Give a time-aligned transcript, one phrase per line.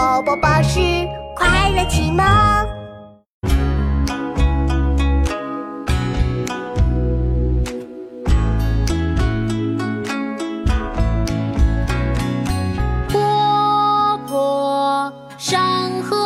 [0.00, 0.80] 宝宝巴士
[1.36, 2.24] 快乐启蒙。
[13.10, 16.16] 坡坡山河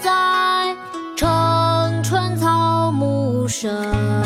[0.00, 0.76] 在，
[1.16, 4.23] 城春草木深。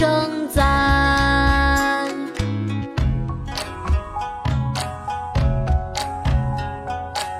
[0.00, 0.64] 生在《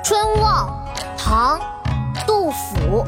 [0.04, 0.68] 春望》
[1.16, 1.58] 唐·
[2.26, 3.06] 杜甫，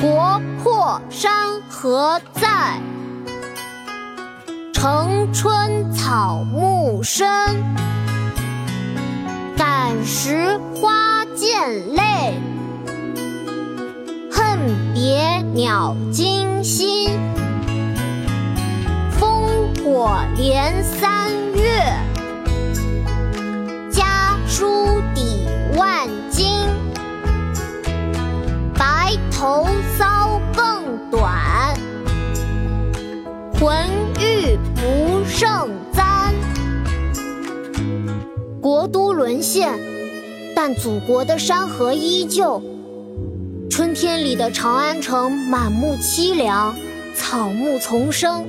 [0.00, 2.80] 国破山河在，
[4.72, 7.28] 城春草木深。
[9.56, 12.34] 感时花溅泪，
[14.28, 14.58] 恨
[14.92, 17.17] 别鸟惊心。
[19.90, 21.82] 火连三月，
[23.90, 25.46] 家书抵
[25.78, 26.46] 万金。
[28.74, 29.66] 白头
[29.98, 31.74] 搔更短，
[33.58, 33.88] 浑
[34.20, 36.34] 欲不胜簪。
[38.60, 39.72] 国都沦陷，
[40.54, 42.62] 但祖国的山河依旧。
[43.70, 46.74] 春天里的长安城满目凄凉，
[47.14, 48.46] 草木丛生。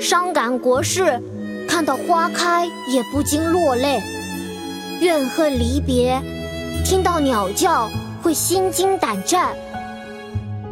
[0.00, 1.20] 伤感国事，
[1.68, 4.00] 看到花开也不禁落泪；
[5.00, 6.20] 怨恨离别，
[6.84, 7.90] 听到鸟叫
[8.22, 9.54] 会心惊胆战。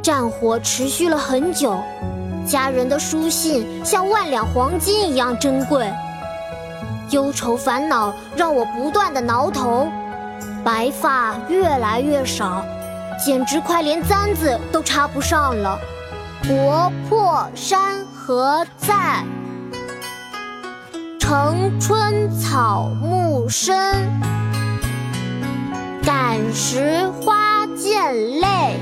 [0.02, 1.80] 战火持续了很久，
[2.46, 5.90] 家人的书信像万两黄金一样珍贵。
[7.10, 9.88] 忧愁烦恼让我不断的挠头，
[10.62, 12.64] 白发越来越少，
[13.24, 15.78] 简直快连簪子都插不上了。
[16.46, 19.22] 国破山何在，
[21.20, 23.76] 城春草木深。
[26.02, 28.80] 感时花溅泪，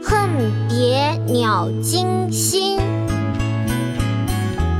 [0.00, 0.30] 恨
[0.68, 2.78] 别鸟惊心。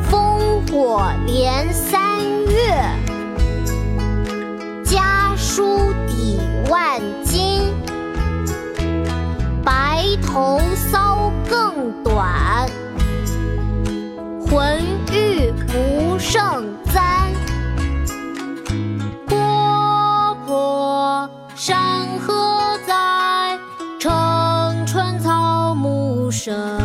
[0.08, 0.38] 烽
[0.70, 2.72] 火连三月，
[4.84, 6.38] 家书抵
[6.68, 7.74] 万金。
[9.64, 10.60] 白头
[10.92, 12.39] 搔更短，
[14.50, 16.42] 浑欲不胜
[16.92, 17.32] 簪。
[19.28, 23.56] 国破山河在
[24.00, 26.79] 城春草木深。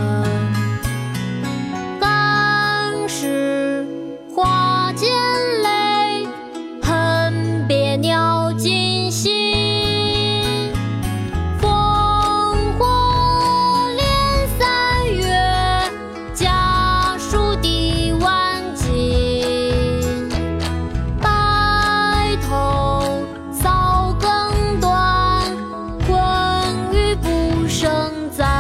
[27.76, 27.90] 生
[28.32, 28.55] 在